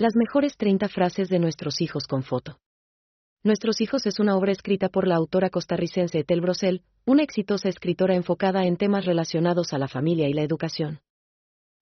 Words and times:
Las 0.00 0.16
mejores 0.16 0.56
30 0.56 0.88
frases 0.88 1.28
de 1.28 1.38
nuestros 1.38 1.82
hijos 1.82 2.06
con 2.06 2.22
foto. 2.22 2.58
Nuestros 3.44 3.82
hijos 3.82 4.06
es 4.06 4.18
una 4.18 4.34
obra 4.34 4.50
escrita 4.50 4.88
por 4.88 5.06
la 5.06 5.16
autora 5.16 5.50
costarricense 5.50 6.20
Etel 6.20 6.40
Brosel, 6.40 6.80
una 7.04 7.22
exitosa 7.22 7.68
escritora 7.68 8.14
enfocada 8.14 8.64
en 8.64 8.78
temas 8.78 9.04
relacionados 9.04 9.74
a 9.74 9.78
la 9.78 9.88
familia 9.88 10.26
y 10.26 10.32
la 10.32 10.40
educación. 10.40 11.00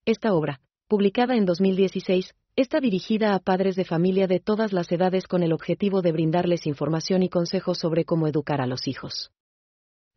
Esta 0.04 0.34
obra, 0.34 0.60
publicada 0.88 1.36
en 1.36 1.44
2016, 1.44 2.34
está 2.56 2.80
dirigida 2.80 3.36
a 3.36 3.38
padres 3.38 3.76
de 3.76 3.84
familia 3.84 4.26
de 4.26 4.40
todas 4.40 4.72
las 4.72 4.90
edades 4.90 5.28
con 5.28 5.44
el 5.44 5.52
objetivo 5.52 6.02
de 6.02 6.10
brindarles 6.10 6.66
información 6.66 7.22
y 7.22 7.28
consejos 7.28 7.78
sobre 7.78 8.04
cómo 8.04 8.26
educar 8.26 8.60
a 8.60 8.66
los 8.66 8.88
hijos. 8.88 9.30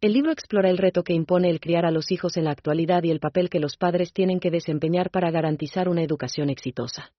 El 0.02 0.14
libro 0.14 0.32
explora 0.32 0.72
el 0.72 0.80
reto 0.80 1.04
que 1.04 1.14
impone 1.14 1.52
el 1.52 1.60
criar 1.60 1.86
a 1.86 1.92
los 1.92 2.12
hijos 2.12 2.36
en 2.36 2.46
la 2.46 2.52
actualidad 2.52 3.04
y 3.04 3.12
el 3.12 3.20
papel 3.20 3.52
que 3.52 3.60
los 3.60 3.78
padres 3.78 4.12
tienen 4.12 4.40
que 4.40 4.50
desempeñar 4.50 5.12
para 5.12 5.30
garantizar 5.30 5.88
una 5.88 6.02
educación 6.02 6.50
exitosa. 6.50 7.14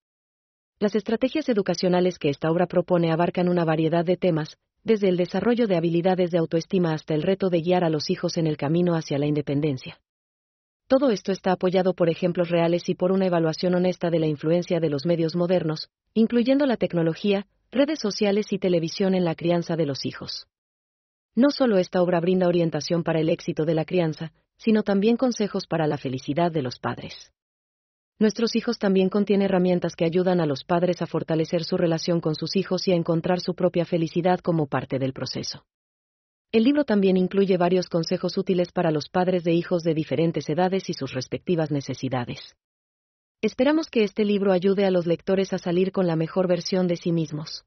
Las 0.83 0.97
estrategias 0.97 1.49
educacionales 1.49 2.19
que 2.19 2.29
esta 2.29 2.51
obra 2.51 2.67
propone 2.67 3.13
abarcan 3.13 3.49
una 3.49 3.65
variedad 3.65 4.05
de 4.05 4.17
temas, 4.17 4.59
desde 4.83 5.09
el 5.09 5.17
desarrollo 5.17 5.69
de 5.69 5.77
habilidades 5.77 6.33
de 6.33 6.39
autoestima 6.39 6.93
hasta 6.93 7.15
el 7.15 7.23
reto 7.23 7.51
de 7.51 7.61
guiar 7.61 7.85
a 7.85 7.89
los 7.89 8.11
hijos 8.11 8.37
en 8.37 8.49
el 8.49 8.57
camino 8.57 8.97
hacia 8.97 9.17
la 9.17 9.27
independencia. 9.27 10.01
Todo 10.89 11.11
esto 11.11 11.31
está 11.31 11.53
apoyado 11.53 11.95
por 11.95 12.11
ejemplos 12.11 12.49
reales 12.49 12.89
y 12.89 12.97
por 12.97 13.13
una 13.13 13.27
evaluación 13.27 13.77
honesta 13.77 14.11
de 14.11 14.19
la 14.19 14.27
influencia 14.27 14.81
de 14.81 14.91
los 14.91 15.07
medios 15.07 15.37
modernos, 15.37 15.89
incluyendo 16.15 16.67
la 16.67 16.77
tecnología, 16.77 17.47
redes 17.71 18.01
sociales 18.01 18.53
y 18.53 18.59
televisión 18.59 19.15
en 19.15 19.25
la 19.25 19.37
crianza 19.37 19.77
de 19.77 19.87
los 19.87 20.05
hijos. 20.05 20.49
No 21.37 21.53
solo 21.53 21.79
esta 21.79 22.03
obra 22.03 22.19
brinda 22.19 22.49
orientación 22.49 23.05
para 23.05 23.21
el 23.21 23.29
éxito 23.29 23.65
de 23.67 23.75
la 23.75 23.85
crianza, 23.85 24.33
sino 24.57 24.83
también 24.83 25.17
consejos 25.17 25.69
para 25.69 25.87
la 25.87 25.97
felicidad 25.97 26.51
de 26.51 26.63
los 26.63 26.81
padres. 26.81 27.33
Nuestros 28.19 28.55
hijos 28.55 28.79
también 28.79 29.09
contiene 29.09 29.47
herramientas 29.47 29.97
que 29.97 30.05
ayudan 30.05 30.41
a 30.41 30.47
los 30.47 30.65
padres 30.65 31.03
a 31.03 31.07
fortalecer 31.07 31.65
su 31.65 31.77
relación 31.77 32.21
con 32.21 32.35
sus 32.35 32.57
hijos 32.57 32.87
y 32.87 32.93
a 32.93 32.97
encontrar 32.97 33.41
su 33.41 33.55
propia 33.55 33.85
felicidad 33.85 34.41
como 34.41 34.67
parte 34.67 34.99
del 34.99 35.13
proceso. 35.13 35.65
El 36.53 36.65
libro 36.65 36.85
también 36.85 37.17
incluye 37.17 37.57
varios 37.57 37.89
consejos 37.89 38.37
útiles 38.37 38.73
para 38.73 38.91
los 38.91 39.09
padres 39.09 39.43
de 39.43 39.55
hijos 39.55 39.83
de 39.83 39.95
diferentes 39.95 40.49
edades 40.51 40.91
y 40.91 40.93
sus 40.93 41.15
respectivas 41.15 41.71
necesidades. 41.71 42.55
Esperamos 43.41 43.89
que 43.89 44.05
este 44.05 44.27
libro 44.27 44.53
ayude 44.53 44.85
a 44.85 44.91
los 44.91 45.07
lectores 45.07 45.55
a 45.55 45.59
salir 45.59 45.93
con 45.93 46.07
la 46.07 46.15
mejor 46.15 46.47
versión 46.47 46.87
de 46.87 46.97
sí 46.97 47.11
mismos. 47.11 47.65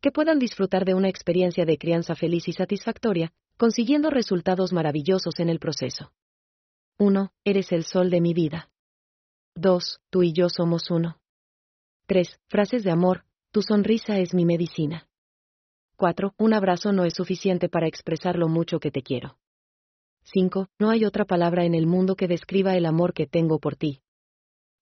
Que 0.00 0.10
puedan 0.10 0.40
disfrutar 0.40 0.84
de 0.84 0.94
una 0.94 1.08
experiencia 1.08 1.64
de 1.64 1.78
crianza 1.78 2.16
feliz 2.16 2.48
y 2.48 2.52
satisfactoria, 2.52 3.32
consiguiendo 3.56 4.10
resultados 4.10 4.72
maravillosos 4.72 5.38
en 5.38 5.48
el 5.48 5.60
proceso. 5.60 6.12
1. 6.98 7.32
Eres 7.44 7.70
el 7.70 7.84
sol 7.84 8.10
de 8.10 8.20
mi 8.20 8.34
vida. 8.34 8.71
2. 9.54 10.00
Tú 10.10 10.22
y 10.22 10.32
yo 10.32 10.48
somos 10.48 10.90
uno. 10.90 11.18
3. 12.06 12.40
Frases 12.48 12.84
de 12.84 12.90
amor, 12.90 13.24
tu 13.50 13.62
sonrisa 13.62 14.18
es 14.18 14.34
mi 14.34 14.44
medicina. 14.44 15.08
4. 15.96 16.34
Un 16.38 16.54
abrazo 16.54 16.92
no 16.92 17.04
es 17.04 17.14
suficiente 17.14 17.68
para 17.68 17.86
expresar 17.86 18.36
lo 18.36 18.48
mucho 18.48 18.80
que 18.80 18.90
te 18.90 19.02
quiero. 19.02 19.38
5. 20.24 20.68
No 20.78 20.90
hay 20.90 21.04
otra 21.04 21.24
palabra 21.24 21.64
en 21.64 21.74
el 21.74 21.86
mundo 21.86 22.16
que 22.16 22.28
describa 22.28 22.76
el 22.76 22.86
amor 22.86 23.12
que 23.12 23.26
tengo 23.26 23.58
por 23.58 23.76
ti. 23.76 24.02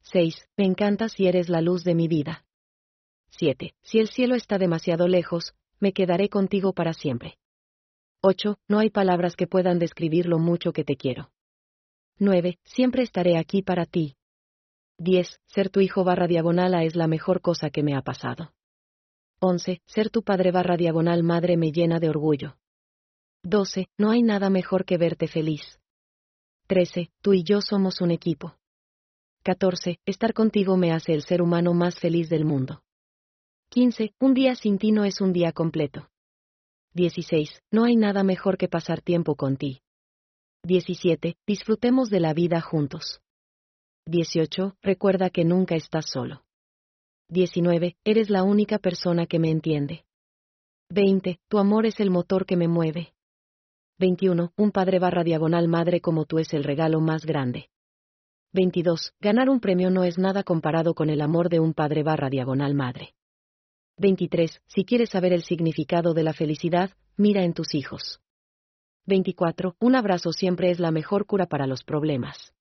6. 0.02 0.48
Me 0.56 0.64
encantas 0.64 1.18
y 1.18 1.26
eres 1.26 1.48
la 1.48 1.60
luz 1.60 1.84
de 1.84 1.94
mi 1.94 2.08
vida. 2.08 2.44
7. 3.30 3.74
Si 3.82 3.98
el 3.98 4.08
cielo 4.08 4.34
está 4.34 4.58
demasiado 4.58 5.08
lejos, 5.08 5.54
me 5.78 5.92
quedaré 5.92 6.28
contigo 6.28 6.72
para 6.72 6.92
siempre. 6.92 7.38
8. 8.22 8.58
No 8.68 8.78
hay 8.78 8.90
palabras 8.90 9.34
que 9.34 9.46
puedan 9.46 9.78
describir 9.78 10.26
lo 10.26 10.38
mucho 10.38 10.72
que 10.72 10.84
te 10.84 10.96
quiero. 10.96 11.30
9. 12.18 12.58
Siempre 12.64 13.02
estaré 13.02 13.36
aquí 13.38 13.62
para 13.62 13.86
ti. 13.86 14.16
10. 15.00 15.40
Ser 15.46 15.70
tu 15.70 15.80
hijo 15.80 16.04
barra 16.04 16.26
diagonal 16.26 16.74
A 16.74 16.84
es 16.84 16.94
la 16.94 17.06
mejor 17.06 17.40
cosa 17.40 17.70
que 17.70 17.82
me 17.82 17.96
ha 17.96 18.02
pasado. 18.02 18.52
11. 19.40 19.80
Ser 19.86 20.10
tu 20.10 20.22
padre 20.22 20.52
barra 20.52 20.76
diagonal 20.76 21.22
madre 21.22 21.56
me 21.56 21.72
llena 21.72 21.98
de 22.00 22.10
orgullo. 22.10 22.58
12. 23.42 23.86
No 23.96 24.10
hay 24.10 24.22
nada 24.22 24.50
mejor 24.50 24.84
que 24.84 24.98
verte 24.98 25.26
feliz. 25.26 25.80
13. 26.66 27.10
Tú 27.22 27.32
y 27.32 27.42
yo 27.42 27.62
somos 27.62 28.02
un 28.02 28.10
equipo. 28.10 28.58
14. 29.42 30.00
Estar 30.04 30.34
contigo 30.34 30.76
me 30.76 30.92
hace 30.92 31.14
el 31.14 31.22
ser 31.22 31.40
humano 31.40 31.72
más 31.72 31.98
feliz 31.98 32.28
del 32.28 32.44
mundo. 32.44 32.82
15. 33.70 34.12
Un 34.20 34.34
día 34.34 34.54
sin 34.54 34.76
ti 34.76 34.92
no 34.92 35.06
es 35.06 35.22
un 35.22 35.32
día 35.32 35.52
completo. 35.52 36.10
16. 36.92 37.62
No 37.70 37.84
hay 37.84 37.96
nada 37.96 38.22
mejor 38.22 38.58
que 38.58 38.68
pasar 38.68 39.00
tiempo 39.00 39.34
con 39.34 39.56
ti. 39.56 39.80
17. 40.64 41.36
Disfrutemos 41.46 42.10
de 42.10 42.20
la 42.20 42.34
vida 42.34 42.60
juntos. 42.60 43.22
18. 44.10 44.76
Recuerda 44.82 45.30
que 45.30 45.44
nunca 45.44 45.76
estás 45.76 46.06
solo. 46.10 46.42
19. 47.28 47.96
Eres 48.04 48.28
la 48.28 48.42
única 48.42 48.80
persona 48.80 49.26
que 49.26 49.38
me 49.38 49.52
entiende. 49.52 50.04
20. 50.90 51.38
Tu 51.48 51.58
amor 51.58 51.86
es 51.86 52.00
el 52.00 52.10
motor 52.10 52.44
que 52.44 52.56
me 52.56 52.66
mueve. 52.66 53.14
21. 54.00 54.52
Un 54.56 54.72
padre 54.72 54.98
barra 54.98 55.22
diagonal 55.22 55.68
madre 55.68 56.00
como 56.00 56.24
tú 56.24 56.40
es 56.40 56.52
el 56.54 56.64
regalo 56.64 57.00
más 57.00 57.24
grande. 57.24 57.70
22. 58.52 59.12
Ganar 59.20 59.48
un 59.48 59.60
premio 59.60 59.90
no 59.90 60.02
es 60.02 60.18
nada 60.18 60.42
comparado 60.42 60.94
con 60.94 61.08
el 61.08 61.20
amor 61.20 61.48
de 61.48 61.60
un 61.60 61.72
padre 61.72 62.02
barra 62.02 62.30
diagonal 62.30 62.74
madre. 62.74 63.14
23. 63.98 64.60
Si 64.66 64.84
quieres 64.84 65.10
saber 65.10 65.32
el 65.32 65.44
significado 65.44 66.14
de 66.14 66.24
la 66.24 66.32
felicidad, 66.32 66.90
mira 67.16 67.44
en 67.44 67.52
tus 67.52 67.76
hijos. 67.76 68.20
24. 69.06 69.76
Un 69.78 69.94
abrazo 69.94 70.32
siempre 70.32 70.72
es 70.72 70.80
la 70.80 70.90
mejor 70.90 71.26
cura 71.26 71.46
para 71.46 71.68
los 71.68 71.84
problemas. 71.84 72.52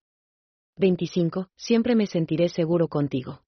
25. 0.79 1.49
Siempre 1.57 1.93
me 1.93 2.07
sentiré 2.07 2.47
seguro 2.47 2.87
contigo. 2.87 3.41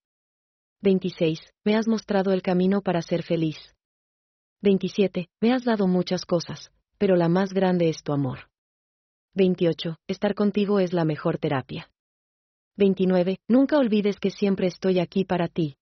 26. 0.81 1.40
Me 1.64 1.78
has 1.78 1.88
mostrado 1.88 2.34
el 2.34 2.42
camino 2.42 2.81
para 2.81 3.02
ser 3.02 3.24
feliz. 3.24 3.56
27. 4.62 5.30
Me 5.40 5.53
has 5.53 5.64
dado 5.64 5.88
muchas 5.88 6.25
cosas, 6.25 6.72
pero 6.97 7.16
la 7.16 7.30
más 7.30 7.53
grande 7.53 7.88
es 7.88 8.03
tu 8.03 8.12
amor. 8.12 8.50
28. 9.36 9.96
Estar 10.08 10.36
contigo 10.36 10.81
es 10.81 10.92
la 10.92 11.06
mejor 11.06 11.38
terapia. 11.38 11.90
29. 12.75 13.38
Nunca 13.48 13.78
olvides 13.78 14.19
que 14.19 14.30
siempre 14.30 14.68
estoy 14.68 15.00
aquí 15.00 15.24
para 15.24 15.48
ti. 15.48 15.78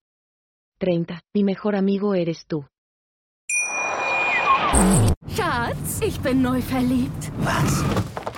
30. 0.77 1.23
Mi 1.33 1.43
mejor 1.43 1.75
amigo 1.75 2.13
eres 2.13 2.45
tú. 2.45 2.67
Schatz, 5.35 6.01
ich 6.03 6.19
bin 6.21 6.43
neu 6.43 6.61
verliebt. 6.61 7.31
Was? 7.43 7.83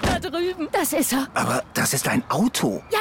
Da 0.02 0.18
drüben. 0.20 0.70
Das 0.72 0.94
ist 0.94 1.14
er. 1.14 1.30
Aber 1.34 1.64
das 1.74 1.94
ist 1.94 2.08
ein 2.08 2.24
Auto. 2.30 2.82
Ja. 2.92 3.01